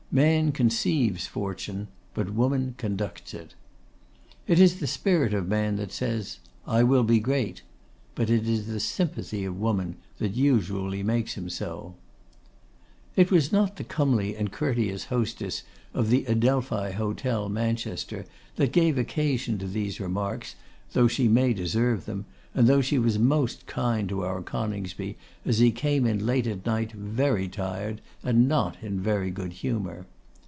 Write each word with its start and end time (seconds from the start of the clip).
Man 0.13 0.51
conceives 0.51 1.25
Fortune, 1.25 1.87
but 2.13 2.33
Woman 2.33 2.75
conducts 2.77 3.33
it. 3.33 3.55
It 4.45 4.59
is 4.59 4.81
the 4.81 4.85
Spirit 4.85 5.33
of 5.33 5.47
Man 5.47 5.77
that 5.77 5.93
says, 5.93 6.39
'I 6.67 6.83
will 6.83 7.03
be 7.03 7.21
great;' 7.21 7.61
but 8.13 8.29
it 8.29 8.45
is 8.45 8.67
the 8.67 8.81
Sympathy 8.81 9.45
of 9.45 9.57
Woman 9.57 9.95
that 10.17 10.33
usually 10.35 11.01
makes 11.01 11.35
him 11.35 11.47
so. 11.49 11.95
It 13.15 13.31
was 13.31 13.53
not 13.53 13.77
the 13.77 13.85
comely 13.85 14.35
and 14.35 14.51
courteous 14.51 15.05
hostess 15.05 15.63
of 15.93 16.09
the 16.09 16.25
Adelphi 16.25 16.91
Hotel, 16.91 17.47
Manchester, 17.47 18.25
that 18.57 18.73
gave 18.73 18.97
occasion 18.97 19.57
to 19.59 19.67
these 19.67 20.01
remarks, 20.01 20.55
though 20.91 21.07
she 21.07 21.29
may 21.29 21.53
deserve 21.53 22.03
them, 22.03 22.25
and 22.53 22.67
though 22.67 22.81
she 22.81 22.99
was 22.99 23.17
most 23.17 23.65
kind 23.65 24.09
to 24.09 24.25
our 24.25 24.41
Coningsby 24.41 25.15
as 25.45 25.59
he 25.59 25.71
came 25.71 26.05
in 26.05 26.25
late 26.25 26.45
at 26.47 26.65
night 26.65 26.91
very 26.91 27.47
tired, 27.47 28.01
and 28.23 28.45
not 28.45 28.75
in 28.83 28.99
very 28.99 29.31
good 29.31 29.53
humour. 29.53 30.05